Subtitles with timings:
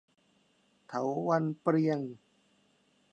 [0.87, 1.99] เถาวัลย์เปรียง